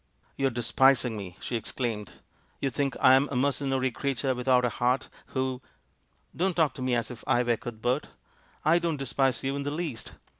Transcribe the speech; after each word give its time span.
"You 0.35 0.47
are 0.47 0.49
despising 0.49 1.15
me," 1.15 1.37
she 1.39 1.55
exclaimed; 1.55 2.13
"you 2.59 2.71
think 2.71 2.97
I'm 2.99 3.29
a 3.29 3.35
mercenary 3.35 3.91
creature 3.91 4.33
without 4.33 4.65
a 4.65 4.69
heart, 4.69 5.09
who" 5.27 5.61
"Don't 6.35 6.55
talk 6.55 6.73
to 6.73 6.81
me 6.81 6.95
as 6.95 7.11
if 7.11 7.23
I 7.27 7.43
were 7.43 7.55
Cuthbert. 7.55 8.07
I 8.65 8.79
don't 8.79 8.97
despise 8.97 9.43
you 9.43 9.55
in 9.55 9.61
the 9.61 9.69
least. 9.69 10.13